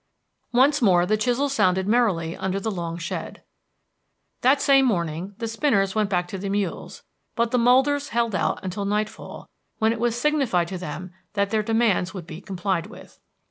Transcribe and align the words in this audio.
Once 0.51 0.81
more 0.81 1.05
the 1.05 1.15
chisels 1.15 1.53
sounded 1.53 1.87
merrily 1.87 2.35
under 2.35 2.59
the 2.59 2.71
long 2.71 2.97
shed. 2.97 3.43
That 4.41 4.59
same 4.59 4.83
morning 4.83 5.35
the 5.37 5.47
spinners 5.47 5.93
went 5.93 6.09
back 6.09 6.27
to 6.29 6.39
the 6.39 6.49
mules, 6.49 7.03
but 7.35 7.51
the 7.51 7.59
molders 7.59 8.09
held 8.09 8.33
out 8.33 8.59
until 8.63 8.83
nightfall, 8.85 9.47
when 9.77 9.93
it 9.93 9.99
was 9.99 10.19
signified 10.19 10.69
to 10.69 10.79
them 10.79 11.13
that 11.33 11.51
they 11.51 11.61
demands 11.61 12.15
would 12.15 12.25
be 12.25 12.41
complied 12.41 12.87
with. 12.87 13.19